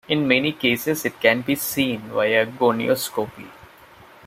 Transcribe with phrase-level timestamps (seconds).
[0.09, 3.47] In many cases it can be seen via gonioscopy.